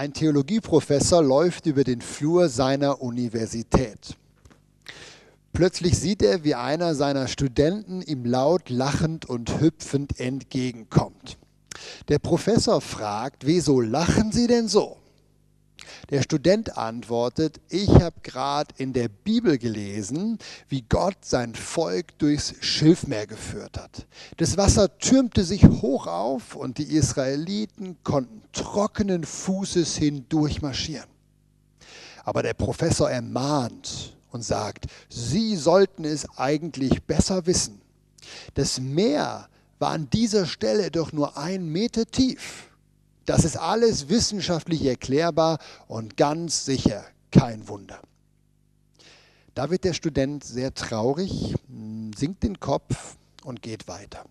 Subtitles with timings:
[0.00, 4.16] Ein Theologieprofessor läuft über den Flur seiner Universität.
[5.52, 11.36] Plötzlich sieht er, wie einer seiner Studenten ihm laut lachend und hüpfend entgegenkommt.
[12.08, 14.96] Der Professor fragt, wieso lachen Sie denn so?
[16.10, 22.54] Der Student antwortet, ich habe gerade in der Bibel gelesen, wie Gott sein Volk durchs
[22.60, 24.06] Schilfmeer geführt hat.
[24.36, 31.08] Das Wasser türmte sich hoch auf und die Israeliten konnten trockenen Fußes hindurch marschieren.
[32.24, 37.80] Aber der Professor ermahnt und sagt, Sie sollten es eigentlich besser wissen.
[38.54, 39.48] Das Meer
[39.78, 42.69] war an dieser Stelle doch nur ein Meter tief.
[43.30, 48.00] Das ist alles wissenschaftlich erklärbar und ganz sicher kein Wunder.
[49.54, 51.54] Da wird der Student sehr traurig,
[52.16, 54.24] sinkt den Kopf und geht weiter.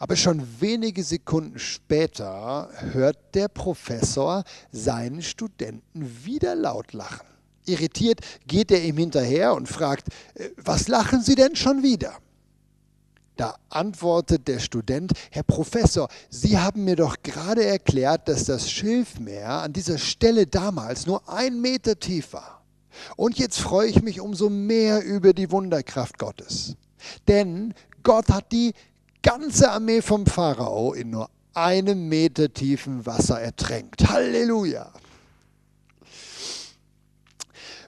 [0.00, 7.28] Aber schon wenige Sekunden später hört der Professor seinen Studenten wieder laut lachen.
[7.64, 12.18] Irritiert geht er ihm hinterher und fragt, äh, was lachen Sie denn schon wieder?
[13.36, 19.48] Da antwortet der Student, Herr Professor, Sie haben mir doch gerade erklärt, dass das Schilfmeer
[19.48, 22.62] an dieser Stelle damals nur ein Meter tief war.
[23.16, 26.76] Und jetzt freue ich mich umso mehr über die Wunderkraft Gottes.
[27.26, 28.74] Denn Gott hat die
[29.22, 34.08] ganze Armee vom Pharao in nur einem Meter tiefen Wasser ertränkt.
[34.08, 34.92] Halleluja!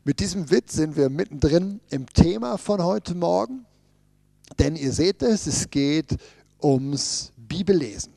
[0.05, 3.65] Mit diesem Witz sind wir mittendrin im Thema von heute Morgen.
[4.59, 6.17] Denn ihr seht es, es geht
[6.63, 8.13] ums Bibellesen.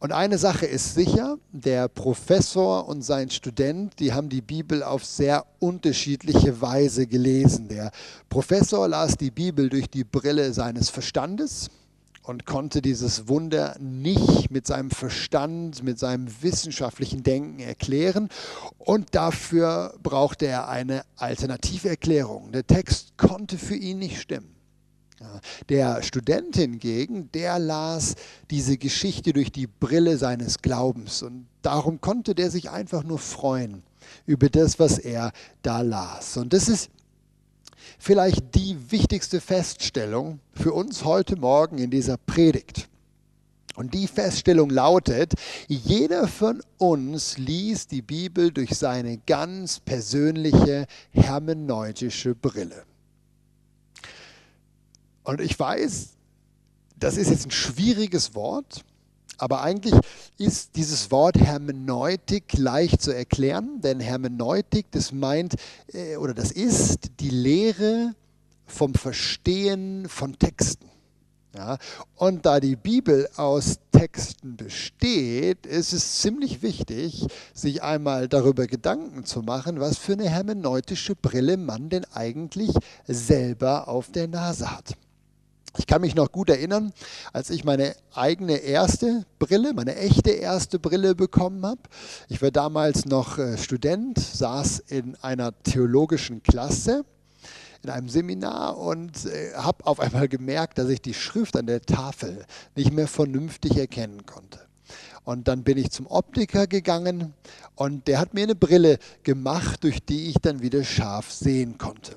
[0.00, 5.04] Und eine Sache ist sicher, der Professor und sein Student, die haben die Bibel auf
[5.04, 7.66] sehr unterschiedliche Weise gelesen.
[7.66, 7.90] Der
[8.28, 11.68] Professor las die Bibel durch die Brille seines Verstandes
[12.22, 18.28] und konnte dieses Wunder nicht mit seinem Verstand, mit seinem wissenschaftlichen Denken erklären.
[18.78, 22.52] Und dafür brauchte er eine Alternativerklärung.
[22.52, 24.57] Der Text konnte für ihn nicht stimmen.
[25.68, 28.14] Der Student hingegen, der las
[28.50, 33.82] diese Geschichte durch die Brille seines Glaubens und darum konnte der sich einfach nur freuen
[34.26, 36.36] über das, was er da las.
[36.36, 36.90] Und das ist
[37.98, 42.88] vielleicht die wichtigste Feststellung für uns heute Morgen in dieser Predigt.
[43.74, 45.34] Und die Feststellung lautet,
[45.68, 52.87] jeder von uns liest die Bibel durch seine ganz persönliche hermeneutische Brille.
[55.28, 56.14] Und ich weiß,
[56.98, 58.82] das ist jetzt ein schwieriges Wort,
[59.36, 59.92] aber eigentlich
[60.38, 65.56] ist dieses Wort Hermeneutik leicht zu erklären, denn Hermeneutik, das meint
[65.92, 68.14] äh, oder das ist die Lehre
[68.64, 70.88] vom Verstehen von Texten.
[71.54, 71.76] Ja,
[72.14, 79.26] und da die Bibel aus Texten besteht, ist es ziemlich wichtig, sich einmal darüber Gedanken
[79.26, 82.70] zu machen, was für eine hermeneutische Brille man denn eigentlich
[83.06, 84.96] selber auf der Nase hat.
[85.76, 86.92] Ich kann mich noch gut erinnern,
[87.32, 91.82] als ich meine eigene erste Brille, meine echte erste Brille bekommen habe.
[92.28, 97.04] Ich war damals noch äh, Student, saß in einer theologischen Klasse
[97.82, 101.80] in einem Seminar und äh, habe auf einmal gemerkt, dass ich die Schrift an der
[101.82, 104.60] Tafel nicht mehr vernünftig erkennen konnte.
[105.24, 107.34] Und dann bin ich zum Optiker gegangen
[107.74, 112.16] und der hat mir eine Brille gemacht, durch die ich dann wieder scharf sehen konnte.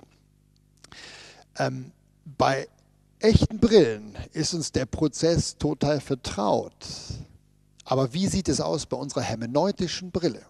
[1.58, 1.92] Ähm,
[2.24, 2.68] bei
[3.24, 6.74] echten Brillen ist uns der Prozess total vertraut.
[7.86, 10.42] Aber wie sieht es aus bei unserer hermeneutischen Brille?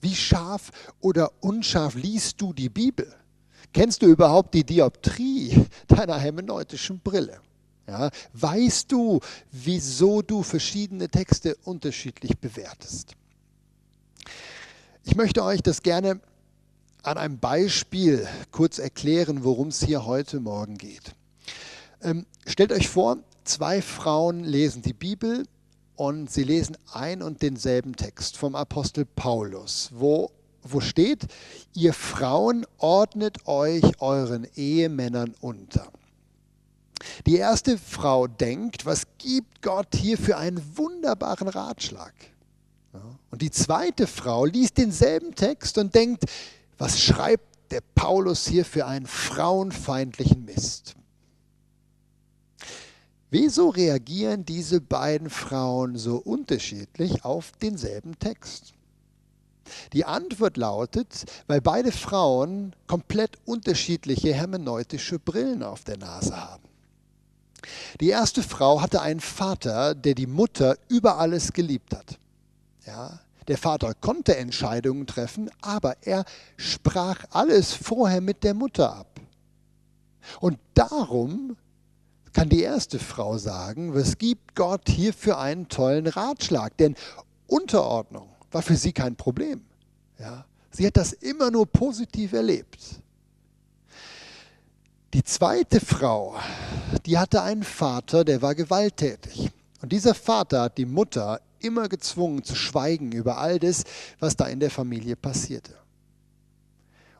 [0.00, 3.14] Wie scharf oder unscharf liest du die Bibel?
[3.72, 7.40] Kennst du überhaupt die Dioptrie deiner hermeneutischen Brille?
[7.86, 13.16] Ja, weißt du, wieso du verschiedene Texte unterschiedlich bewertest?
[15.04, 16.20] Ich möchte euch das gerne
[17.02, 21.14] an einem Beispiel kurz erklären, worum es hier heute Morgen geht.
[22.02, 25.44] Ähm, stellt euch vor, zwei Frauen lesen die Bibel
[25.94, 30.30] und sie lesen ein und denselben Text vom Apostel Paulus, wo,
[30.62, 31.26] wo steht,
[31.74, 35.92] ihr Frauen ordnet euch euren Ehemännern unter.
[37.26, 42.14] Die erste Frau denkt, was gibt Gott hier für einen wunderbaren Ratschlag?
[43.30, 46.24] Und die zweite Frau liest denselben Text und denkt,
[46.78, 50.94] was schreibt der Paulus hier für einen frauenfeindlichen Mist?
[53.32, 58.74] Wieso reagieren diese beiden Frauen so unterschiedlich auf denselben Text?
[59.94, 66.68] Die Antwort lautet, weil beide Frauen komplett unterschiedliche hermeneutische Brillen auf der Nase haben.
[68.02, 72.18] Die erste Frau hatte einen Vater, der die Mutter über alles geliebt hat.
[72.84, 73.18] Ja,
[73.48, 76.26] Der Vater konnte Entscheidungen treffen, aber er
[76.58, 79.20] sprach alles vorher mit der Mutter ab.
[80.38, 81.56] Und darum
[82.32, 86.76] kann die erste Frau sagen, was gibt Gott hier für einen tollen Ratschlag?
[86.78, 86.94] Denn
[87.46, 89.62] Unterordnung war für sie kein Problem.
[90.18, 92.78] Ja, sie hat das immer nur positiv erlebt.
[95.14, 96.36] Die zweite Frau,
[97.04, 99.50] die hatte einen Vater, der war gewalttätig.
[99.82, 103.84] Und dieser Vater hat die Mutter immer gezwungen zu schweigen über all das,
[104.20, 105.81] was da in der Familie passierte.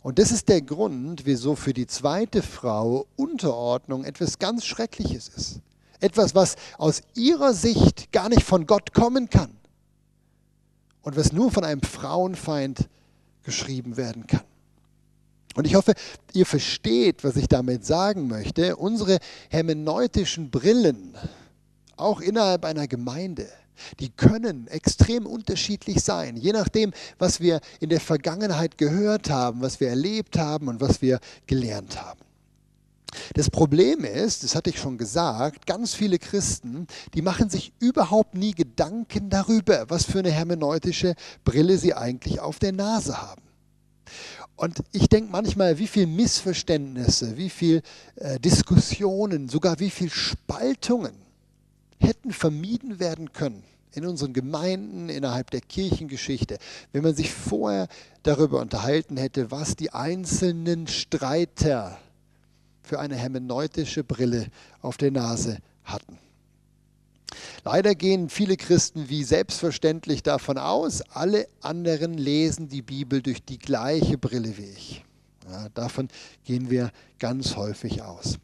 [0.03, 5.61] Und das ist der Grund, wieso für die zweite Frau Unterordnung etwas ganz Schreckliches ist.
[6.01, 9.57] Etwas, was aus ihrer Sicht gar nicht von Gott kommen kann.
[11.03, 12.89] Und was nur von einem Frauenfeind
[13.45, 14.43] geschrieben werden kann.
[15.55, 15.95] Und ich hoffe,
[16.33, 18.77] ihr versteht, was ich damit sagen möchte.
[18.77, 19.19] Unsere
[19.51, 21.15] hermeneutischen Brillen,
[21.97, 23.49] auch innerhalb einer Gemeinde,
[24.01, 29.81] die können extrem unterschiedlich sein, je nachdem, was wir in der Vergangenheit gehört haben, was
[29.81, 32.21] wir erlebt haben und was wir gelernt haben.
[33.35, 38.35] Das Problem ist, das hatte ich schon gesagt, ganz viele Christen, die machen sich überhaupt
[38.35, 41.15] nie Gedanken darüber, was für eine hermeneutische
[41.45, 43.43] Brille sie eigentlich auf der Nase haben.
[44.57, 47.83] Und ich denke manchmal, wie viele Missverständnisse, wie viele
[48.17, 51.15] äh, Diskussionen, sogar wie viele Spaltungen
[51.99, 53.65] hätten vermieden werden können
[53.95, 56.59] in unseren Gemeinden, innerhalb der Kirchengeschichte,
[56.93, 57.89] wenn man sich vorher
[58.23, 61.99] darüber unterhalten hätte, was die einzelnen Streiter
[62.83, 64.49] für eine hermeneutische Brille
[64.81, 66.19] auf der Nase hatten.
[67.65, 73.59] Leider gehen viele Christen wie selbstverständlich davon aus, alle anderen lesen die Bibel durch die
[73.59, 75.05] gleiche Brille wie ich.
[75.49, 76.09] Ja, davon
[76.45, 78.39] gehen wir ganz häufig aus.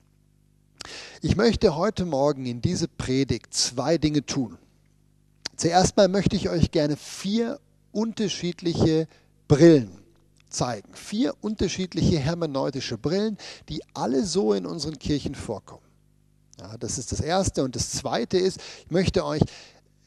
[1.21, 4.57] Ich möchte heute Morgen in diese Predigt zwei Dinge tun.
[5.59, 7.59] Zuerst mal möchte ich euch gerne vier
[7.91, 9.09] unterschiedliche
[9.49, 9.91] Brillen
[10.49, 10.95] zeigen.
[10.95, 13.37] Vier unterschiedliche hermeneutische Brillen,
[13.69, 15.83] die alle so in unseren Kirchen vorkommen.
[16.61, 17.65] Ja, das ist das Erste.
[17.65, 19.43] Und das Zweite ist, ich möchte euch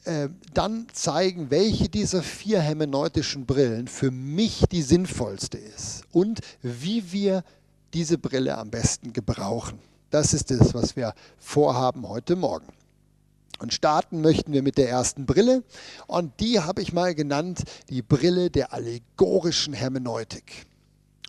[0.04, 7.12] äh, dann zeigen, welche dieser vier hermeneutischen Brillen für mich die sinnvollste ist und wie
[7.12, 7.44] wir
[7.92, 9.78] diese Brille am besten gebrauchen.
[10.08, 12.68] Das ist es, was wir vorhaben heute Morgen.
[13.58, 15.62] Und starten möchten wir mit der ersten Brille.
[16.06, 20.66] Und die habe ich mal genannt, die Brille der allegorischen Hermeneutik.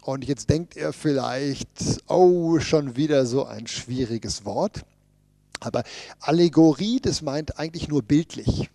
[0.02, 1.70] Und jetzt denkt ihr vielleicht,
[2.08, 4.84] oh, schon wieder so ein schwieriges Wort.
[5.60, 5.84] Aber
[6.20, 8.70] Allegorie, das meint eigentlich nur bildlich.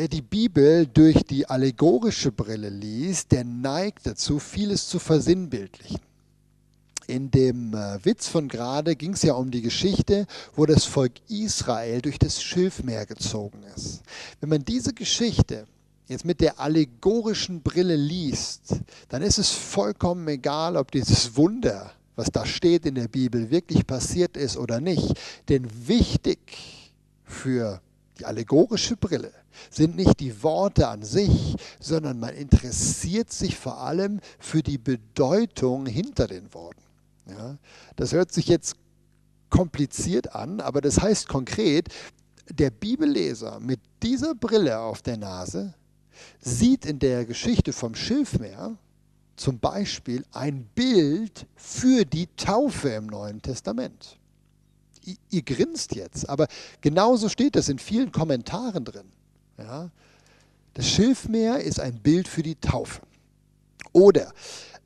[0.00, 6.00] Wer die Bibel durch die allegorische Brille liest, der neigt dazu, vieles zu versinnbildlichen.
[7.06, 10.26] In dem äh, Witz von gerade ging es ja um die Geschichte,
[10.56, 14.00] wo das Volk Israel durch das Schilfmeer gezogen ist.
[14.40, 15.66] Wenn man diese Geschichte
[16.08, 18.80] jetzt mit der allegorischen Brille liest,
[19.10, 23.86] dann ist es vollkommen egal, ob dieses Wunder, was da steht in der Bibel, wirklich
[23.86, 25.12] passiert ist oder nicht.
[25.50, 27.82] Denn wichtig für
[28.20, 29.32] die allegorische Brille
[29.70, 35.86] sind nicht die Worte an sich, sondern man interessiert sich vor allem für die Bedeutung
[35.86, 36.82] hinter den Worten.
[37.26, 37.56] Ja,
[37.96, 38.76] das hört sich jetzt
[39.48, 41.88] kompliziert an, aber das heißt konkret,
[42.50, 45.74] der Bibelleser mit dieser Brille auf der Nase
[46.40, 48.76] sieht in der Geschichte vom Schilfmeer
[49.36, 54.19] zum Beispiel ein Bild für die Taufe im Neuen Testament.
[55.30, 56.46] Ihr, grinst jetzt, aber
[56.80, 59.06] genauso steht das in vielen Kommentaren drin.
[59.58, 59.90] Ja?
[60.74, 63.02] Das Schilfmeer ist ein Bild für die Taufe.
[63.92, 64.32] Oder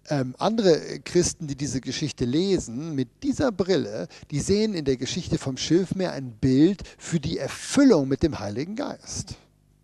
[0.08, 5.38] ähm, andere Christen, die diese Geschichte lesen, mit dieser Brille, die sehen in der Geschichte
[5.38, 9.36] vom Schilfmeer ein Bild für die Erfüllung mit dem Heiligen Geist.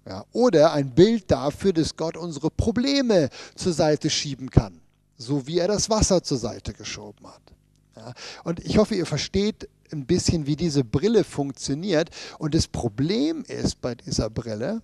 [0.06, 4.80] Ja, oder ein Bild dafür, dass Gott unsere Probleme zur Seite schieben kann,
[5.16, 7.42] so wie er das Wasser zur Seite geschoben hat.
[7.96, 12.10] Ja, und ich hoffe, ihr versteht ein bisschen, wie diese Brille funktioniert.
[12.38, 14.82] Und das Problem ist bei dieser Brille,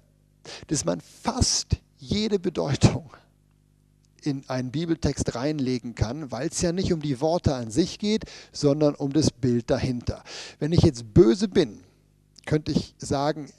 [0.69, 3.11] dass man fast jede Bedeutung
[4.23, 8.25] in einen Bibeltext reinlegen kann, weil es ja nicht um die Worte an sich geht,
[8.53, 10.25] sondern um das Bild dahinter.
[10.59, 11.81] Wenn ich jetzt böse bin,
[12.45, 13.51] könnte ich sagen,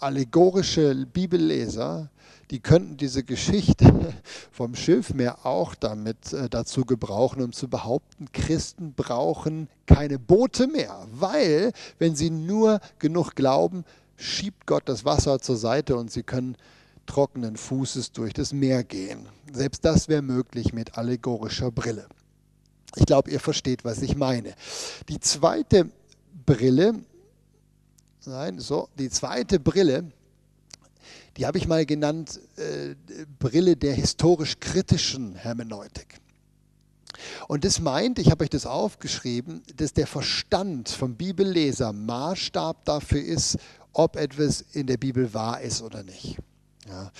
[0.00, 2.10] allegorische Bibelleser,
[2.50, 4.14] die könnten diese Geschichte
[4.50, 11.06] vom Schilfmeer auch damit äh, dazu gebrauchen, um zu behaupten, Christen brauchen keine Boote mehr,
[11.12, 13.84] weil wenn sie nur genug glauben,
[14.16, 16.56] schiebt Gott das Wasser zur Seite und sie können
[17.06, 19.28] trockenen Fußes durch das Meer gehen.
[19.52, 22.06] Selbst das wäre möglich mit allegorischer Brille.
[22.96, 24.54] Ich glaube, ihr versteht, was ich meine.
[25.08, 25.90] Die zweite
[26.46, 26.94] Brille,
[28.26, 30.10] nein, so, die zweite Brille,
[31.38, 32.96] die habe ich mal genannt äh,
[33.38, 36.20] Brille der historisch-kritischen Hermeneutik.
[37.46, 43.22] Und das meint, ich habe euch das aufgeschrieben, dass der Verstand vom Bibelleser Maßstab dafür
[43.22, 43.56] ist,
[43.92, 46.38] ob etwas in der Bibel wahr ist oder nicht.
[46.88, 47.10] Ja.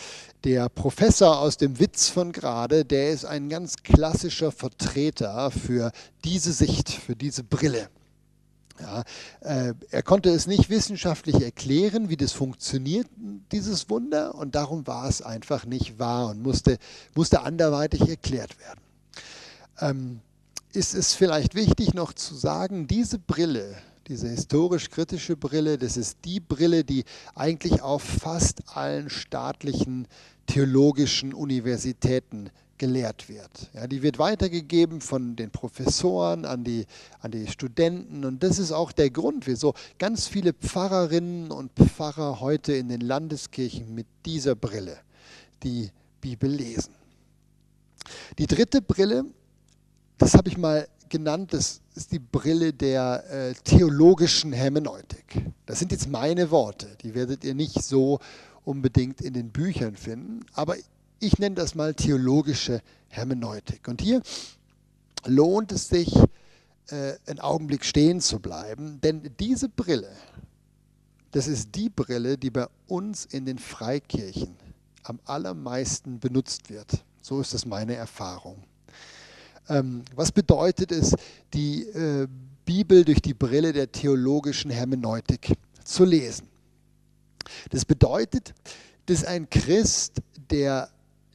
[0.45, 5.93] Der Professor aus dem Witz von gerade, der ist ein ganz klassischer Vertreter für
[6.25, 7.89] diese Sicht, für diese Brille.
[8.81, 9.03] Ja,
[9.41, 13.09] äh, er konnte es nicht wissenschaftlich erklären, wie das funktioniert,
[13.51, 16.79] dieses Wunder, und darum war es einfach nicht wahr und musste,
[17.15, 18.81] musste anderweitig erklärt werden.
[19.81, 20.21] Ähm,
[20.73, 26.41] ist es vielleicht wichtig noch zu sagen, diese Brille, diese historisch-kritische Brille, das ist die
[26.41, 27.05] Brille, die
[27.35, 30.07] eigentlich auf fast allen staatlichen
[30.47, 33.71] theologischen Universitäten gelehrt wird.
[33.75, 36.87] Ja, die wird weitergegeben von den Professoren an die,
[37.21, 42.41] an die Studenten und das ist auch der Grund, wieso ganz viele Pfarrerinnen und Pfarrer
[42.41, 44.99] heute in den Landeskirchen mit dieser Brille
[45.63, 46.95] die Bibel lesen.
[48.39, 49.25] Die dritte Brille,
[50.17, 55.47] das habe ich mal genannt, das ist die Brille der äh, theologischen Hermeneutik.
[55.67, 58.21] Das sind jetzt meine Worte, die werdet ihr nicht so
[58.65, 60.77] unbedingt in den Büchern finden, aber
[61.21, 63.89] ich nenne das mal theologische Hermeneutik.
[63.89, 64.23] Und hier
[65.27, 66.15] lohnt es sich,
[66.91, 70.11] äh, einen Augenblick stehen zu bleiben, denn diese Brille,
[71.33, 74.57] das ist die Brille, die bei uns in den Freikirchen
[75.03, 77.05] am allermeisten benutzt wird.
[77.21, 78.65] So ist das meine Erfahrung.
[79.69, 81.15] Ähm, was bedeutet es,
[81.53, 82.27] die äh,
[82.65, 85.53] Bibel durch die Brille der theologischen Hermeneutik
[85.85, 86.49] zu lesen?
[87.71, 88.55] Das bedeutet,
[89.07, 90.21] dass ein Christ,
[90.51, 90.91] der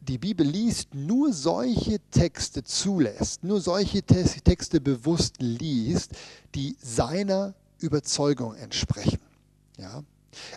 [0.08, 6.12] die Bibel liest, nur solche Texte zulässt, nur solche Texte bewusst liest,
[6.56, 9.20] die seiner Überzeugung entsprechen.
[9.78, 10.04] Ja?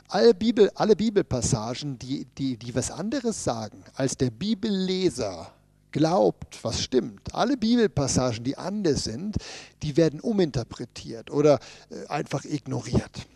[0.08, 5.52] Alle, Bibel, alle Bibelpassagen, die, die, die was anderes sagen, als der Bibelleser
[5.92, 7.34] glaubt, was stimmt.
[7.34, 9.36] Alle Bibelpassagen, die anders sind,
[9.82, 11.58] die werden uminterpretiert oder
[11.90, 13.26] äh, einfach ignoriert.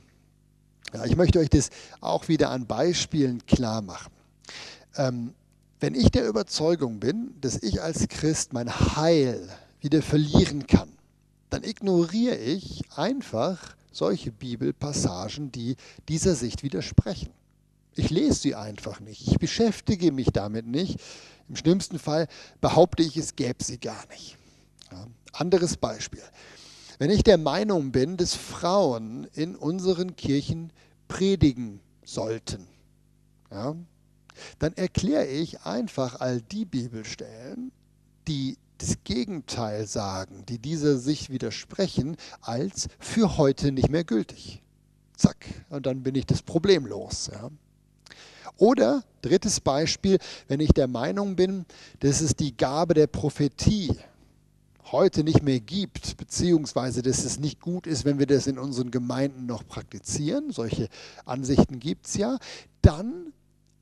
[0.92, 4.12] Ja, ich möchte euch das auch wieder an Beispielen klar machen.
[4.96, 5.34] Ähm,
[5.80, 9.48] wenn ich der Überzeugung bin, dass ich als Christ mein Heil
[9.80, 10.90] wieder verlieren kann,
[11.48, 15.76] dann ignoriere ich einfach solche Bibelpassagen, die
[16.08, 17.30] dieser Sicht widersprechen.
[17.96, 19.26] Ich lese sie einfach nicht.
[19.26, 21.00] Ich beschäftige mich damit nicht.
[21.48, 22.28] Im schlimmsten Fall
[22.60, 24.36] behaupte ich, es gäbe sie gar nicht.
[24.92, 25.06] Ja.
[25.32, 26.22] Anderes Beispiel.
[26.98, 30.72] Wenn ich der Meinung bin, dass Frauen in unseren Kirchen
[31.08, 32.66] predigen sollten,
[33.50, 33.74] ja,
[34.58, 37.72] dann erkläre ich einfach all die Bibelstellen,
[38.28, 44.62] die das Gegenteil sagen, die dieser sich widersprechen, als für heute nicht mehr gültig.
[45.16, 47.30] Zack, und dann bin ich das Problem los.
[47.32, 47.50] Ja.
[48.56, 50.18] Oder, drittes Beispiel,
[50.48, 51.66] wenn ich der Meinung bin,
[52.00, 53.96] dass es die Gabe der Prophetie
[54.92, 58.90] heute nicht mehr gibt, beziehungsweise dass es nicht gut ist, wenn wir das in unseren
[58.90, 60.88] Gemeinden noch praktizieren, solche
[61.24, 62.38] Ansichten gibt es ja,
[62.82, 63.32] dann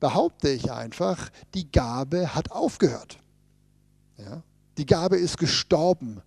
[0.00, 3.18] behaupte ich einfach, die Gabe hat aufgehört.
[4.16, 4.42] Ja?
[4.76, 6.22] Die Gabe ist gestorben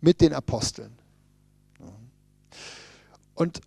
[0.00, 0.92] mit den Aposteln.
[3.34, 3.60] Und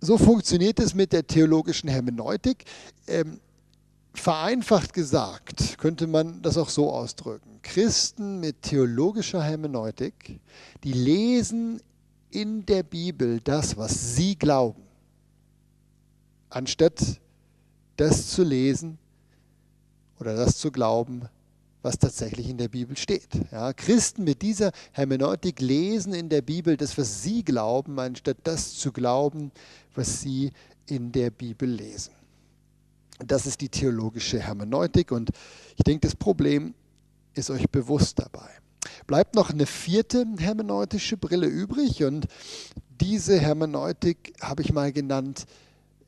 [0.00, 2.64] so funktioniert es mit der theologischen Hermeneutik.
[3.06, 3.40] Ähm,
[4.14, 7.60] vereinfacht gesagt könnte man das auch so ausdrücken.
[7.62, 10.40] Christen mit theologischer Hermeneutik,
[10.82, 11.80] die lesen
[12.30, 14.82] in der Bibel das, was sie glauben,
[16.48, 17.20] anstatt
[18.00, 18.98] das zu lesen
[20.18, 21.28] oder das zu glauben,
[21.82, 23.28] was tatsächlich in der Bibel steht.
[23.52, 28.74] Ja, Christen mit dieser Hermeneutik lesen in der Bibel das, was sie glauben, anstatt das
[28.74, 29.52] zu glauben,
[29.94, 30.50] was sie
[30.86, 32.14] in der Bibel lesen.
[33.18, 35.30] Das ist die theologische Hermeneutik und
[35.76, 36.72] ich denke, das Problem
[37.34, 38.48] ist euch bewusst dabei.
[39.06, 42.28] Bleibt noch eine vierte hermeneutische Brille übrig und
[42.98, 45.44] diese Hermeneutik habe ich mal genannt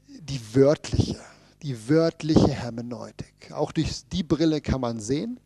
[0.09, 1.21] die wörtliche
[1.63, 3.53] die wörtliche Hermeneutik.
[3.53, 5.39] Auch durch die Brille kann man sehen.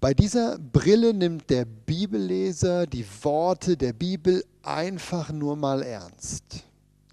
[0.00, 6.64] Bei dieser Brille nimmt der Bibelleser die Worte der Bibel einfach nur mal ernst.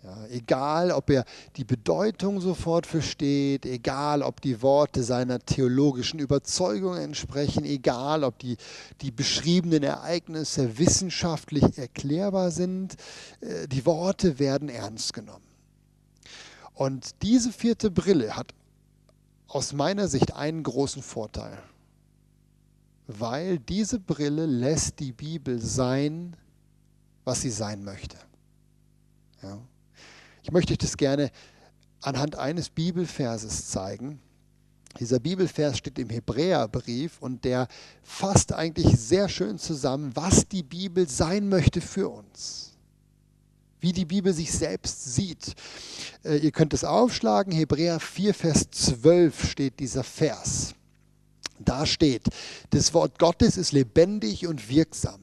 [0.03, 6.95] Ja, egal, ob er die Bedeutung sofort versteht, egal, ob die Worte seiner theologischen Überzeugung
[6.95, 8.57] entsprechen, egal, ob die,
[9.01, 12.97] die beschriebenen Ereignisse wissenschaftlich erklärbar sind,
[13.41, 15.44] äh, die Worte werden ernst genommen.
[16.75, 18.53] Und diese vierte Brille hat
[19.47, 21.57] aus meiner Sicht einen großen Vorteil,
[23.07, 26.35] weil diese Brille lässt die Bibel sein,
[27.23, 28.17] was sie sein möchte.
[29.41, 29.57] Ja.
[30.43, 31.31] Ich möchte euch das gerne
[32.01, 34.19] anhand eines Bibelverses zeigen.
[34.99, 37.67] Dieser Bibelvers steht im Hebräerbrief und der
[38.01, 42.73] fasst eigentlich sehr schön zusammen, was die Bibel sein möchte für uns.
[43.79, 45.55] Wie die Bibel sich selbst sieht.
[46.25, 50.73] Äh, ihr könnt es aufschlagen, Hebräer 4, Vers 12 steht dieser Vers.
[51.59, 52.23] Da steht,
[52.71, 55.21] das Wort Gottes ist lebendig und wirksam.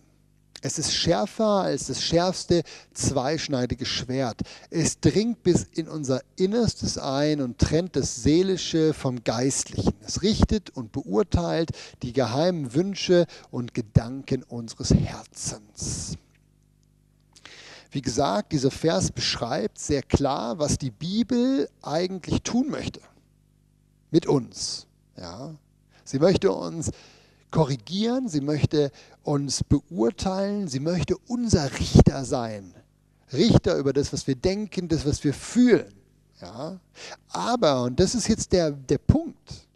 [0.65, 2.63] Es ist schärfer als das schärfste
[2.95, 4.43] zweischneidige Schwert.
[4.71, 9.95] Es dringt bis in unser Innerstes ein und trennt das Seelische vom Geistlichen.
[10.07, 11.71] Es richtet und beurteilt
[12.03, 16.17] die geheimen Wünsche und Gedanken unseres Herzens.
[17.93, 23.01] Wie gesagt, dieser Vers beschreibt sehr klar, was die Bibel eigentlich tun möchte
[24.11, 24.87] mit uns.
[25.19, 25.55] Ja?
[26.03, 26.91] Sie möchte uns
[27.51, 28.91] korrigieren, sie möchte
[29.23, 32.73] uns beurteilen, sie möchte unser Richter sein.
[33.31, 35.93] Richter über das, was wir denken, das, was wir fühlen.
[36.41, 36.81] Ja?
[37.29, 39.67] Aber, und das ist jetzt der, der Punkt,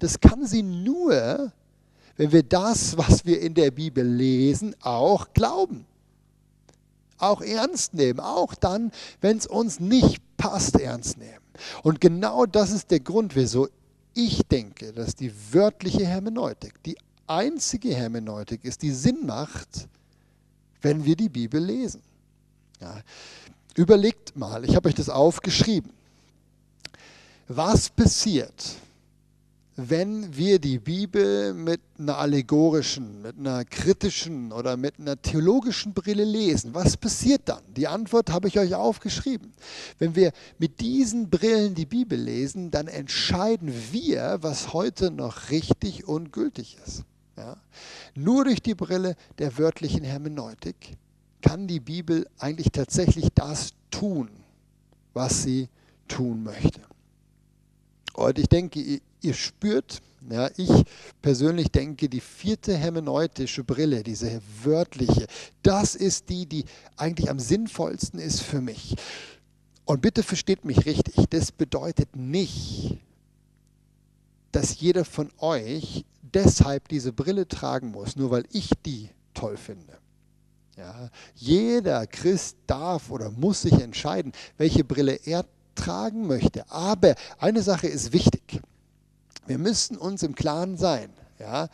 [0.00, 1.52] das kann sie nur,
[2.16, 5.86] wenn wir das, was wir in der Bibel lesen, auch glauben.
[7.24, 8.20] Auch ernst nehmen.
[8.20, 11.40] Auch dann, wenn es uns nicht passt, ernst nehmen.
[11.82, 13.68] Und genau das ist der Grund, wieso
[14.14, 19.88] ich denke, dass die wörtliche Hermeneutik die einzige Hermeneutik ist, die Sinn macht,
[20.82, 22.02] wenn wir die Bibel lesen.
[22.80, 23.00] Ja.
[23.76, 25.90] Überlegt mal, ich habe euch das aufgeschrieben.
[27.48, 28.76] Was passiert,
[29.76, 36.24] wenn wir die Bibel mit einer allegorischen, mit einer kritischen oder mit einer theologischen Brille
[36.24, 37.62] lesen, was passiert dann?
[37.76, 39.52] Die Antwort habe ich euch aufgeschrieben.
[39.98, 46.06] Wenn wir mit diesen Brillen die Bibel lesen, dann entscheiden wir, was heute noch richtig
[46.06, 47.02] und gültig ist.
[47.36, 47.56] Ja?
[48.14, 50.96] Nur durch die Brille der wörtlichen Hermeneutik
[51.42, 54.30] kann die Bibel eigentlich tatsächlich das tun,
[55.14, 55.68] was sie
[56.06, 56.80] tun möchte.
[58.14, 60.00] Und ich denke, ihr spürt,
[60.30, 60.70] ja, ich
[61.20, 65.26] persönlich denke, die vierte hermeneutische Brille, diese wörtliche,
[65.62, 66.64] das ist die, die
[66.96, 68.94] eigentlich am sinnvollsten ist für mich.
[69.84, 72.98] Und bitte versteht mich richtig, das bedeutet nicht,
[74.52, 79.98] dass jeder von euch deshalb diese Brille tragen muss, nur weil ich die toll finde.
[80.76, 86.70] Ja, jeder Christ darf oder muss sich entscheiden, welche Brille er tragen möchte.
[86.70, 88.60] Aber eine Sache ist wichtig.
[89.46, 91.10] Wir müssen uns im Klaren sein.
[91.38, 91.68] Ja?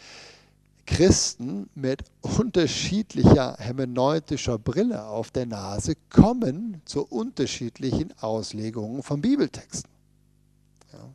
[0.86, 9.90] Christen mit unterschiedlicher hermeneutischer Brille auf der Nase kommen zu unterschiedlichen Auslegungen von Bibeltexten.
[10.92, 11.08] Ja?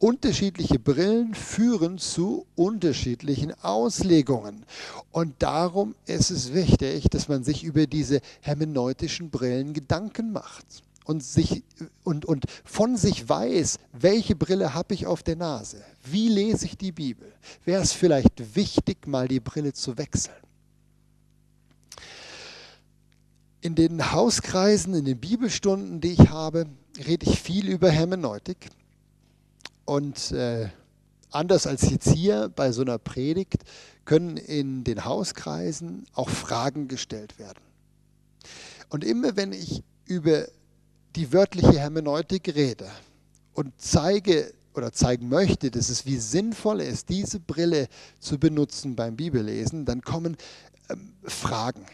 [0.00, 4.66] Unterschiedliche Brillen führen zu unterschiedlichen Auslegungen.
[5.12, 11.22] Und darum ist es wichtig, dass man sich über diese hermeneutischen Brillen Gedanken macht und,
[11.22, 11.62] sich,
[12.02, 16.76] und, und von sich weiß, welche Brille habe ich auf der Nase, wie lese ich
[16.76, 17.30] die Bibel,
[17.64, 20.34] wäre es vielleicht wichtig, mal die Brille zu wechseln.
[23.60, 26.66] In den Hauskreisen, in den Bibelstunden, die ich habe,
[27.06, 28.68] rede ich viel über Hermeneutik.
[29.86, 30.68] Und äh,
[31.30, 33.64] anders als jetzt hier bei so einer Predigt,
[34.04, 37.60] können in den Hauskreisen auch Fragen gestellt werden.
[38.90, 40.46] Und immer wenn ich über
[41.16, 42.90] die wörtliche Hermeneutik rede
[43.54, 49.16] und zeige oder zeigen möchte, dass es wie sinnvoll ist, diese Brille zu benutzen beim
[49.16, 50.36] Bibellesen, dann kommen
[50.90, 51.86] ähm, Fragen.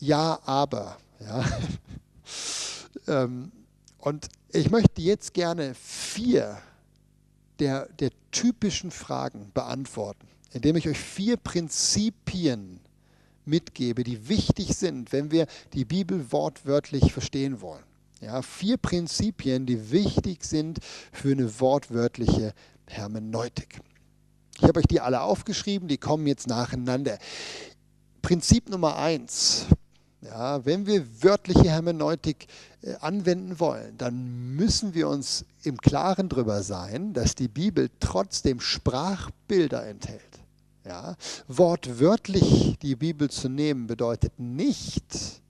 [0.00, 0.98] Ja, aber.
[1.20, 1.44] Ja.
[3.06, 3.52] ähm,
[3.98, 6.58] und ich möchte jetzt gerne vier
[7.58, 12.80] der, der typischen Fragen beantworten, indem ich euch vier Prinzipien
[13.44, 17.84] mitgebe, die wichtig sind, wenn wir die Bibel wortwörtlich verstehen wollen.
[18.20, 20.78] Ja, vier Prinzipien, die wichtig sind
[21.12, 22.54] für eine wortwörtliche
[22.86, 23.80] Hermeneutik.
[24.56, 27.18] Ich habe euch die alle aufgeschrieben, die kommen jetzt nacheinander.
[28.22, 29.66] Prinzip Nummer eins.
[30.22, 32.46] Ja, wenn wir wörtliche Hermeneutik
[32.82, 38.60] äh, anwenden wollen, dann müssen wir uns im Klaren darüber sein, dass die Bibel trotzdem
[38.60, 40.22] Sprachbilder enthält.
[40.84, 41.16] Ja,
[41.48, 45.42] wortwörtlich die Bibel zu nehmen bedeutet nicht,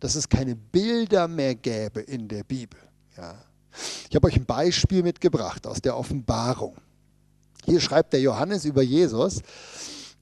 [0.00, 2.80] dass es keine Bilder mehr gäbe in der Bibel.
[3.16, 3.36] Ja.
[4.08, 6.76] Ich habe euch ein Beispiel mitgebracht aus der Offenbarung.
[7.64, 9.42] Hier schreibt der Johannes über Jesus,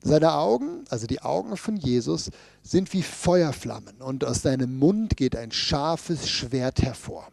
[0.03, 2.31] seine Augen, also die Augen von Jesus,
[2.63, 7.29] sind wie Feuerflammen und aus seinem Mund geht ein scharfes Schwert hervor.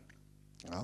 [0.69, 0.83] Ja.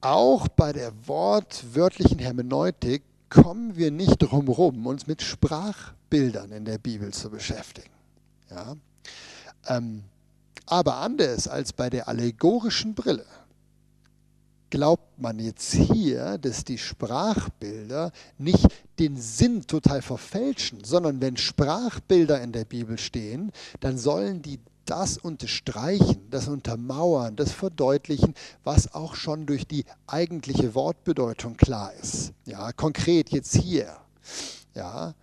[0.00, 6.78] auch bei der wortwörtlichen Hermeneutik kommen wir nicht drum herum, uns mit Sprachbildern in der
[6.78, 7.90] Bibel zu beschäftigen.
[8.50, 8.74] Ja?
[9.66, 10.04] Ähm,
[10.66, 13.26] aber anders als bei der allegorischen Brille
[14.70, 18.66] glaubt man jetzt hier, dass die Sprachbilder nicht
[18.98, 25.18] den Sinn total verfälschen, sondern wenn Sprachbilder in der Bibel stehen, dann sollen die das
[25.18, 32.32] unterstreichen, das untermauern, das verdeutlichen, was auch schon durch die eigentliche Wortbedeutung klar ist.
[32.44, 33.96] Ja, konkret jetzt hier.
[34.74, 35.14] Ja,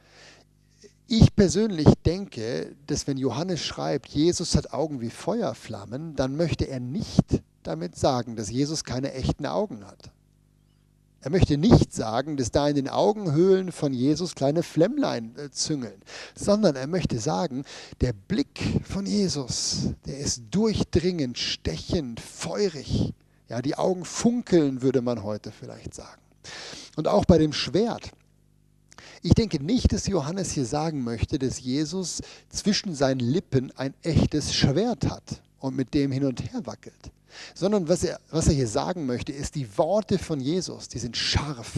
[1.08, 6.80] ich persönlich denke, dass wenn Johannes schreibt, Jesus hat Augen wie Feuerflammen, dann möchte er
[6.80, 10.12] nicht damit sagen, dass Jesus keine echten Augen hat.
[11.22, 16.00] Er möchte nicht sagen, dass da in den Augenhöhlen von Jesus kleine Flämmlein äh, züngeln,
[16.36, 17.66] sondern er möchte sagen,
[18.02, 23.14] der Blick von Jesus, der ist durchdringend, stechend, feurig.
[23.50, 26.22] Ja, die Augen funkeln, würde man heute vielleicht sagen.
[26.96, 28.12] Und auch bei dem Schwert.
[29.28, 34.54] Ich denke nicht, dass Johannes hier sagen möchte, dass Jesus zwischen seinen Lippen ein echtes
[34.54, 37.12] Schwert hat und mit dem hin und her wackelt.
[37.54, 41.18] Sondern was er, was er hier sagen möchte, ist, die Worte von Jesus, die sind
[41.18, 41.74] scharf,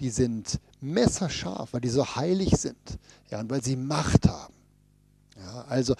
[0.00, 2.98] die sind messerscharf, weil die so heilig sind
[3.30, 4.54] ja, und weil sie Macht haben.
[5.38, 5.94] Ja, also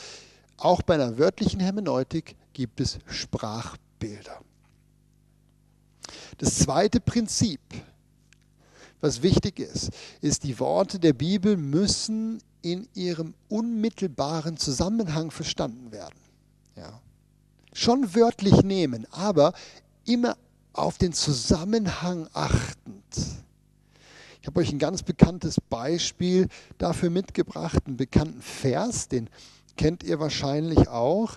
[0.59, 4.43] auch bei einer wörtlichen Hermeneutik gibt es Sprachbilder.
[6.37, 7.63] Das zweite Prinzip,
[9.01, 16.19] was wichtig ist, ist, die Worte der Bibel müssen in ihrem unmittelbaren Zusammenhang verstanden werden.
[16.77, 17.01] Ja
[17.77, 19.53] schon wörtlich nehmen, aber
[20.07, 20.37] immer
[20.73, 23.05] auf den Zusammenhang achtend.
[24.41, 29.29] Ich habe euch ein ganz bekanntes Beispiel dafür mitgebracht, einen bekannten Vers, den
[29.77, 31.37] kennt ihr wahrscheinlich auch.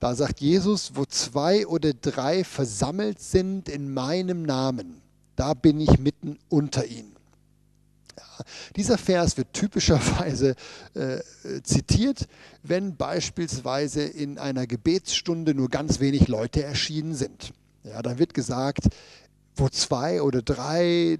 [0.00, 5.00] Da sagt Jesus, wo zwei oder drei versammelt sind in meinem Namen,
[5.38, 7.14] da bin ich mitten unter ihnen.
[8.76, 10.56] Dieser Vers wird typischerweise
[10.94, 11.20] äh,
[11.62, 12.26] zitiert,
[12.64, 17.52] wenn beispielsweise in einer Gebetsstunde nur ganz wenig Leute erschienen sind.
[17.84, 18.88] Ja, dann wird gesagt,
[19.54, 21.18] wo zwei oder drei,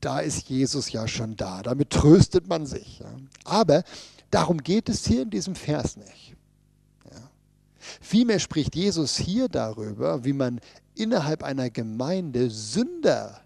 [0.00, 1.62] da ist Jesus ja schon da.
[1.62, 3.00] Damit tröstet man sich.
[3.00, 3.12] Ja.
[3.44, 3.82] Aber
[4.30, 6.36] darum geht es hier in diesem Vers nicht.
[7.10, 7.30] Ja.
[8.00, 10.60] Vielmehr spricht Jesus hier darüber, wie man
[10.94, 13.40] innerhalb einer Gemeinde Sünder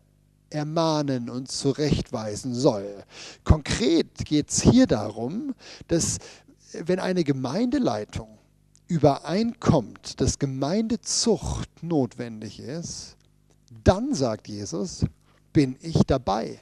[0.52, 3.04] ermahnen und zurechtweisen soll.
[3.44, 5.54] Konkret geht es hier darum,
[5.88, 6.18] dass
[6.72, 8.38] wenn eine Gemeindeleitung
[8.88, 13.16] übereinkommt, dass Gemeindezucht notwendig ist,
[13.84, 15.04] dann, sagt Jesus,
[15.52, 16.60] bin ich dabei.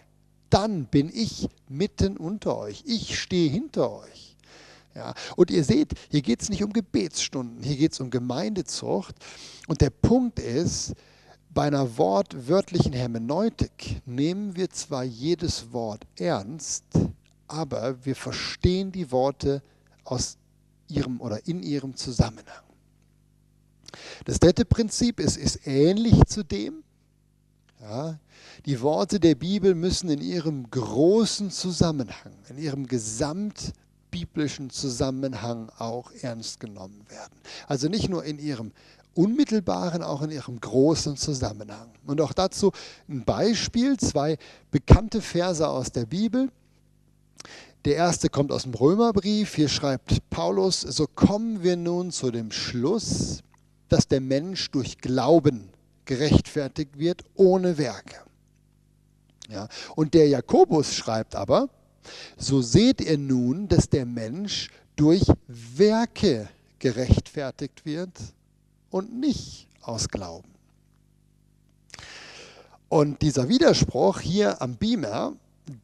[0.48, 2.82] Dann bin ich mitten unter euch.
[2.86, 4.36] Ich stehe hinter euch.
[4.94, 9.14] Ja, und ihr seht, hier geht es nicht um Gebetsstunden, hier geht es um Gemeindezucht.
[9.68, 10.94] Und der Punkt ist,
[11.52, 16.84] bei einer wortwörtlichen Hermeneutik nehmen wir zwar jedes Wort ernst,
[17.48, 19.62] aber wir verstehen die Worte
[20.04, 20.38] aus
[20.88, 22.64] ihrem oder in ihrem Zusammenhang.
[24.24, 26.84] Das dritte Prinzip ist, ist ähnlich zu dem.
[27.80, 28.18] Ja,
[28.66, 36.60] die Worte der Bibel müssen in ihrem großen Zusammenhang, in ihrem gesamtbiblischen Zusammenhang auch ernst
[36.60, 37.40] genommen werden.
[37.66, 38.72] Also nicht nur in ihrem
[39.14, 41.90] unmittelbaren, auch in ihrem großen Zusammenhang.
[42.06, 42.72] Und auch dazu
[43.08, 44.38] ein Beispiel, zwei
[44.70, 46.50] bekannte Verse aus der Bibel.
[47.84, 49.54] Der erste kommt aus dem Römerbrief.
[49.54, 53.42] Hier schreibt Paulus, so kommen wir nun zu dem Schluss,
[53.88, 55.70] dass der Mensch durch Glauben
[56.04, 58.16] gerechtfertigt wird, ohne Werke.
[59.48, 59.68] Ja.
[59.96, 61.68] Und der Jakobus schreibt aber,
[62.36, 68.12] so seht ihr nun, dass der Mensch durch Werke gerechtfertigt wird,
[68.90, 70.48] und nicht aus Glauben.
[72.88, 75.34] Und dieser Widerspruch hier am Beamer,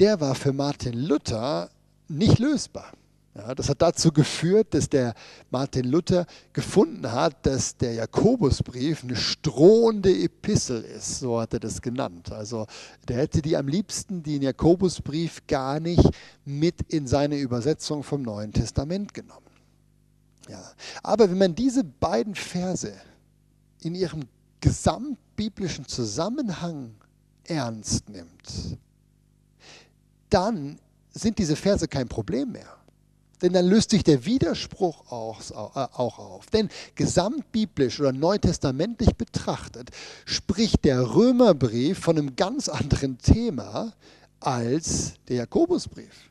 [0.01, 1.71] der war für Martin Luther
[2.09, 2.93] nicht lösbar.
[3.37, 5.15] Ja, das hat dazu geführt, dass der
[5.51, 11.83] Martin Luther gefunden hat, dass der Jakobusbrief eine strohende Epistel ist, so hat er das
[11.83, 12.33] genannt.
[12.33, 12.67] Also
[13.07, 16.09] der hätte die am liebsten den Jakobusbrief gar nicht
[16.47, 19.47] mit in seine Übersetzung vom Neuen Testament genommen.
[20.49, 20.73] Ja.
[21.03, 22.93] Aber wenn man diese beiden Verse
[23.81, 24.25] in ihrem
[24.61, 26.95] gesamtbiblischen Zusammenhang
[27.45, 28.79] ernst nimmt,
[30.31, 30.79] dann
[31.13, 32.77] sind diese Verse kein Problem mehr.
[33.43, 36.47] Denn dann löst sich der Widerspruch auch, auch auf.
[36.47, 39.91] Denn gesamtbiblisch oder neutestamentlich betrachtet
[40.25, 43.93] spricht der Römerbrief von einem ganz anderen Thema
[44.41, 46.31] als der Jakobusbrief.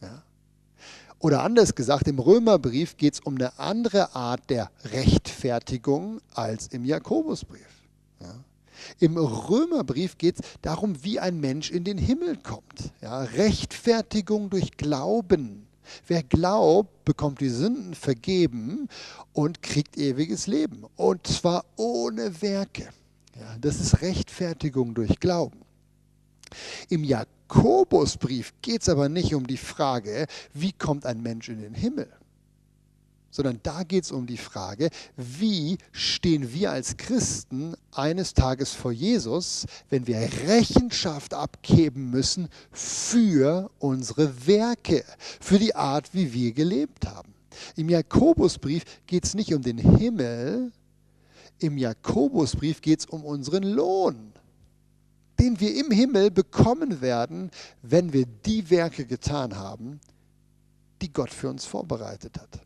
[0.00, 0.22] Ja?
[1.24, 6.84] Oder anders gesagt, im Römerbrief geht es um eine andere Art der Rechtfertigung als im
[6.84, 7.66] Jakobusbrief.
[8.20, 8.44] Ja.
[9.00, 12.92] Im Römerbrief geht es darum, wie ein Mensch in den Himmel kommt.
[13.00, 15.66] Ja, Rechtfertigung durch Glauben.
[16.06, 18.90] Wer glaubt, bekommt die Sünden vergeben
[19.32, 20.84] und kriegt ewiges Leben.
[20.94, 22.90] Und zwar ohne Werke.
[23.40, 25.63] Ja, das ist Rechtfertigung durch Glauben.
[26.88, 31.74] Im Jakobusbrief geht es aber nicht um die Frage, wie kommt ein Mensch in den
[31.74, 32.08] Himmel,
[33.30, 38.92] sondern da geht es um die Frage, wie stehen wir als Christen eines Tages vor
[38.92, 45.04] Jesus, wenn wir Rechenschaft abgeben müssen für unsere Werke,
[45.40, 47.34] für die Art, wie wir gelebt haben.
[47.76, 50.72] Im Jakobusbrief geht es nicht um den Himmel,
[51.58, 54.33] im Jakobusbrief geht es um unseren Lohn,
[55.44, 57.50] den wir im Himmel bekommen werden,
[57.82, 60.00] wenn wir die Werke getan haben,
[61.02, 62.60] die Gott für uns vorbereitet hat.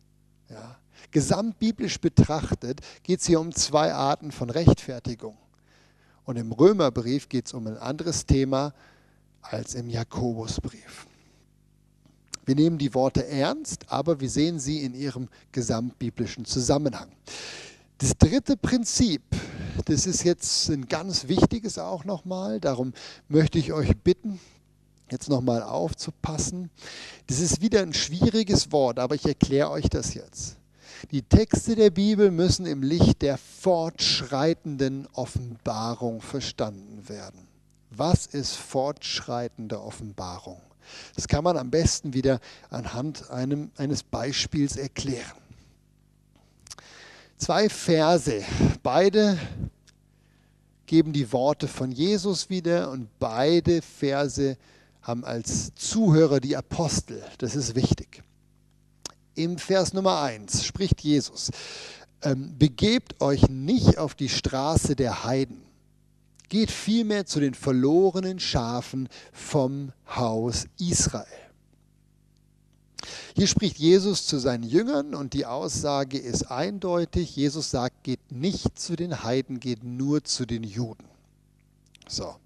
[0.48, 0.78] Ja.
[1.10, 5.36] Gesamtbiblisch betrachtet geht es hier um zwei Arten von Rechtfertigung.
[6.24, 8.72] Und im Römerbrief geht es um ein anderes Thema
[9.42, 11.06] als im Jakobusbrief.
[12.46, 17.10] Wir nehmen die Worte ernst, aber wir sehen sie in ihrem gesamtbiblischen Zusammenhang.
[18.00, 19.22] Das dritte Prinzip,
[19.86, 22.92] das ist jetzt ein ganz wichtiges auch nochmal, darum
[23.28, 24.38] möchte ich euch bitten,
[25.10, 26.70] jetzt nochmal aufzupassen.
[27.26, 30.58] Das ist wieder ein schwieriges Wort, aber ich erkläre euch das jetzt.
[31.10, 37.48] Die Texte der Bibel müssen im Licht der fortschreitenden Offenbarung verstanden werden.
[37.90, 40.60] Was ist fortschreitende Offenbarung?
[41.16, 42.38] Das kann man am besten wieder
[42.70, 45.47] anhand einem, eines Beispiels erklären.
[47.38, 48.44] Zwei Verse,
[48.82, 49.38] beide
[50.86, 54.56] geben die Worte von Jesus wieder und beide Verse
[55.02, 57.22] haben als Zuhörer die Apostel.
[57.38, 58.24] Das ist wichtig.
[59.36, 61.52] Im Vers Nummer 1 spricht Jesus,
[62.22, 65.62] ähm, begebt euch nicht auf die Straße der Heiden,
[66.48, 71.47] geht vielmehr zu den verlorenen Schafen vom Haus Israel.
[73.34, 77.36] Hier spricht Jesus zu seinen Jüngern und die Aussage ist eindeutig.
[77.36, 81.04] Jesus sagt, geht nicht zu den Heiden, geht nur zu den Juden.
[82.08, 82.36] So.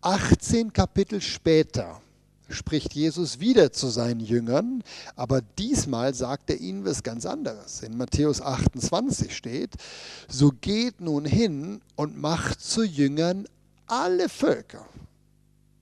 [0.00, 2.00] 18 Kapitel später
[2.48, 4.82] spricht Jesus wieder zu seinen Jüngern,
[5.16, 7.82] aber diesmal sagt er ihnen was ganz anderes.
[7.82, 9.70] In Matthäus 28 steht,
[10.28, 13.46] so geht nun hin und macht zu Jüngern
[13.86, 14.86] alle Völker.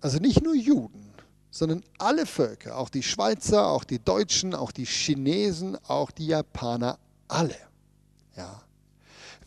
[0.00, 1.09] Also nicht nur Juden,
[1.50, 6.98] sondern alle Völker, auch die Schweizer, auch die Deutschen, auch die Chinesen, auch die Japaner,
[7.28, 7.56] alle.
[8.36, 8.62] Ja.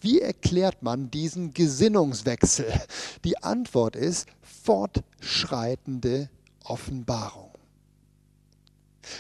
[0.02, 2.72] Wie erklärt man diesen Gesinnungswechsel?
[3.24, 6.30] Die Antwort ist fortschreitende
[6.66, 7.52] Offenbarung.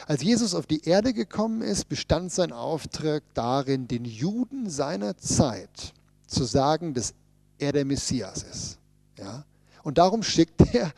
[0.07, 5.93] Als Jesus auf die Erde gekommen ist, bestand sein Auftrag darin, den Juden seiner Zeit
[6.27, 7.13] zu sagen, dass
[7.57, 8.77] er der Messias ist.
[9.17, 9.45] Ja?
[9.83, 10.93] Und darum schickt er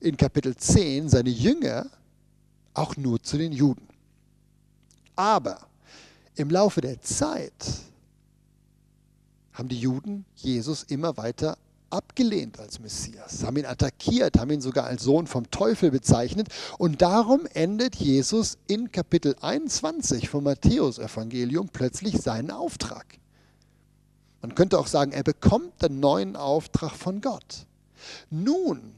[0.00, 1.86] in Kapitel 10 seine Jünger
[2.74, 3.88] auch nur zu den Juden.
[5.14, 5.66] Aber
[6.34, 7.52] im Laufe der Zeit
[9.52, 11.58] haben die Juden Jesus immer weiter
[11.90, 16.48] abgelehnt als Messias, haben ihn attackiert, haben ihn sogar als Sohn vom Teufel bezeichnet.
[16.78, 23.18] Und darum endet Jesus in Kapitel 21 vom Matthäusevangelium plötzlich seinen Auftrag.
[24.40, 27.66] Man könnte auch sagen, er bekommt den neuen Auftrag von Gott.
[28.30, 28.94] Nun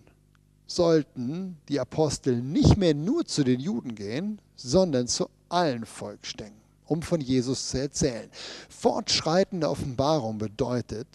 [0.75, 7.03] sollten die Apostel nicht mehr nur zu den Juden gehen, sondern zu allen Volksstämmen, um
[7.03, 8.31] von Jesus zu erzählen.
[8.69, 11.09] Fortschreitende Offenbarung bedeutet,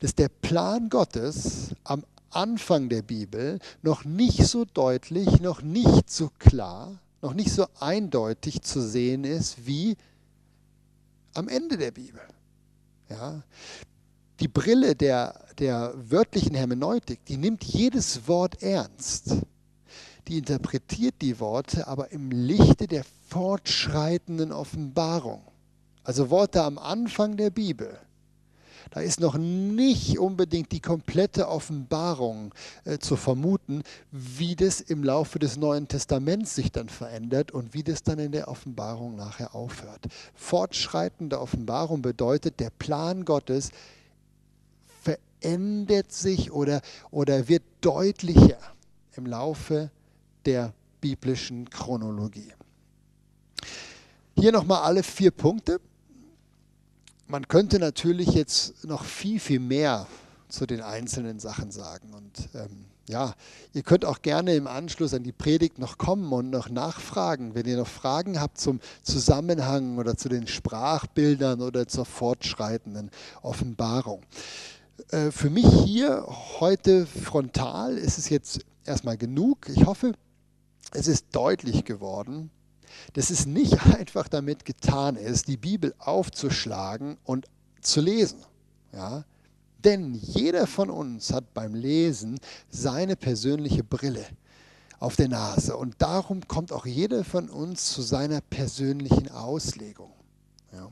[0.00, 6.30] dass der Plan Gottes am Anfang der Bibel noch nicht so deutlich, noch nicht so
[6.38, 9.96] klar, noch nicht so eindeutig zu sehen ist wie
[11.34, 12.22] am Ende der Bibel.
[13.08, 13.42] Ja?
[14.42, 19.36] Die Brille der, der wörtlichen Hermeneutik, die nimmt jedes Wort ernst.
[20.26, 25.42] Die interpretiert die Worte aber im Lichte der fortschreitenden Offenbarung.
[26.02, 27.96] Also Worte am Anfang der Bibel.
[28.90, 32.52] Da ist noch nicht unbedingt die komplette Offenbarung
[32.84, 37.84] äh, zu vermuten, wie das im Laufe des Neuen Testaments sich dann verändert und wie
[37.84, 40.08] das dann in der Offenbarung nachher aufhört.
[40.34, 43.70] Fortschreitende Offenbarung bedeutet, der Plan Gottes
[45.42, 48.58] verändert sich oder, oder wird deutlicher
[49.16, 49.90] im Laufe
[50.44, 52.52] der biblischen Chronologie.
[54.36, 55.80] Hier nochmal alle vier Punkte.
[57.26, 60.06] Man könnte natürlich jetzt noch viel, viel mehr
[60.48, 62.12] zu den einzelnen Sachen sagen.
[62.14, 63.34] Und ähm, ja,
[63.72, 67.66] ihr könnt auch gerne im Anschluss an die Predigt noch kommen und noch nachfragen, wenn
[67.66, 73.10] ihr noch Fragen habt zum Zusammenhang oder zu den Sprachbildern oder zur fortschreitenden
[73.42, 74.22] Offenbarung.
[75.08, 76.26] Äh, für mich hier
[76.60, 79.68] heute frontal ist es jetzt erstmal genug.
[79.68, 80.12] Ich hoffe,
[80.92, 82.50] es ist deutlich geworden,
[83.14, 87.46] dass es nicht einfach damit getan ist, die Bibel aufzuschlagen und
[87.80, 88.38] zu lesen.
[88.92, 89.24] Ja?
[89.84, 92.38] Denn jeder von uns hat beim Lesen
[92.70, 94.24] seine persönliche Brille
[95.00, 95.76] auf der Nase.
[95.76, 100.12] Und darum kommt auch jeder von uns zu seiner persönlichen Auslegung.
[100.72, 100.88] Ja.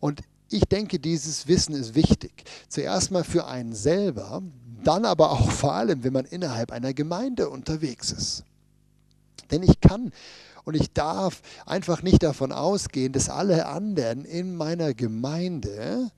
[0.00, 2.44] Und ich denke, dieses Wissen ist wichtig.
[2.68, 4.42] Zuerst mal für einen selber,
[4.82, 8.44] dann aber auch vor allem, wenn man innerhalb einer Gemeinde unterwegs ist.
[9.50, 10.12] Denn ich kann
[10.64, 16.10] und ich darf einfach nicht davon ausgehen, dass alle anderen in meiner Gemeinde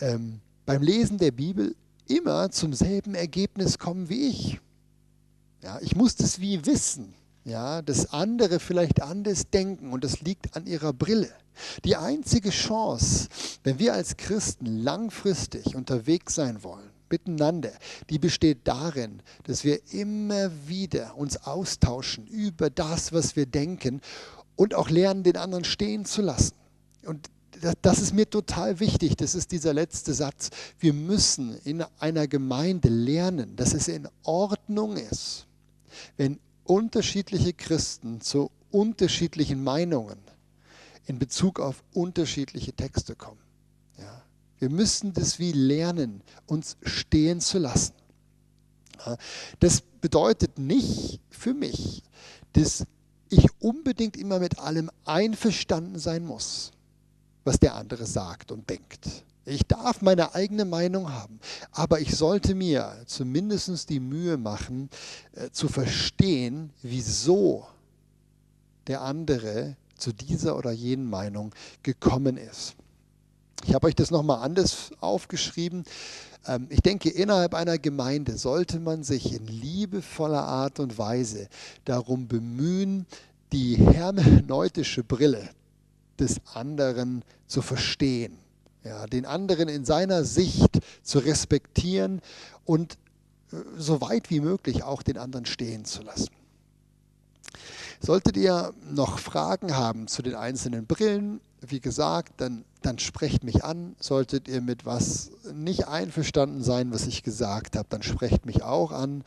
[0.00, 1.74] ähm, beim Lesen der Bibel
[2.08, 4.60] immer zum selben Ergebnis kommen wie ich.
[5.62, 7.14] Ja, ich muss das wie wissen,
[7.44, 11.30] ja, dass andere vielleicht anders denken und das liegt an ihrer Brille.
[11.84, 13.28] Die einzige Chance,
[13.64, 17.72] wenn wir als Christen langfristig unterwegs sein wollen, miteinander,
[18.08, 24.00] die besteht darin, dass wir immer wieder uns austauschen über das, was wir denken
[24.56, 26.54] und auch lernen, den anderen stehen zu lassen.
[27.04, 27.28] Und
[27.82, 29.16] das ist mir total wichtig.
[29.16, 30.50] Das ist dieser letzte Satz.
[30.80, 35.46] Wir müssen in einer Gemeinde lernen, dass es in Ordnung ist,
[36.16, 40.18] wenn unterschiedliche Christen zu unterschiedlichen Meinungen
[41.06, 43.40] in Bezug auf unterschiedliche Texte kommen.
[43.98, 44.22] Ja.
[44.58, 47.94] Wir müssen das wie lernen, uns stehen zu lassen.
[49.04, 49.16] Ja.
[49.60, 52.02] Das bedeutet nicht für mich,
[52.52, 52.84] dass
[53.28, 56.72] ich unbedingt immer mit allem einverstanden sein muss,
[57.44, 59.24] was der andere sagt und denkt.
[59.44, 61.40] Ich darf meine eigene Meinung haben,
[61.72, 64.88] aber ich sollte mir zumindest die Mühe machen,
[65.34, 67.66] äh, zu verstehen, wieso
[68.86, 71.52] der andere zu dieser oder jenen Meinung
[71.82, 72.76] gekommen ist.
[73.64, 75.84] Ich habe euch das nochmal anders aufgeschrieben.
[76.46, 81.48] Ähm, ich denke, innerhalb einer Gemeinde sollte man sich in liebevoller Art und Weise
[81.84, 83.06] darum bemühen,
[83.52, 85.50] die hermeneutische Brille
[86.18, 88.38] des anderen zu verstehen
[88.84, 92.20] ja, den anderen in seiner Sicht zu respektieren
[92.64, 92.98] und
[93.52, 96.30] äh, so weit wie möglich auch den anderen stehen zu lassen.
[98.00, 103.64] Solltet ihr noch Fragen haben zu den einzelnen Brillen, wie gesagt, dann, dann sprecht mich
[103.64, 103.94] an.
[104.00, 108.90] Solltet ihr mit was nicht einverstanden sein, was ich gesagt habe, dann sprecht mich auch
[108.90, 109.22] an.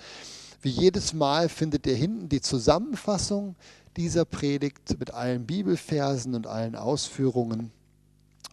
[0.61, 3.55] Wie jedes Mal findet ihr hinten die Zusammenfassung
[3.95, 7.71] dieser Predigt mit allen Bibelversen und allen Ausführungen.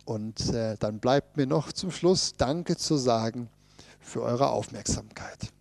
[0.05, 3.49] Und äh, dann bleibt mir noch zum Schluss Danke zu sagen
[4.01, 5.53] für eure Aufmerksamkeit.